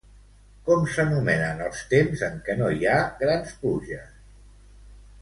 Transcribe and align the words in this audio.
Com 0.69 0.87
s'anomenen 0.93 1.61
els 1.67 1.83
temps 1.93 2.25
en 2.31 2.41
què 2.49 2.57
no 2.63 2.73
hi 2.81 2.91
ha 2.93 2.99
grans 3.23 3.55
pluges? 3.63 4.13